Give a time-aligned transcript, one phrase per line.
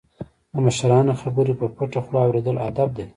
[0.53, 3.05] د مشرانو خبرې په پټه خوله اوریدل ادب دی.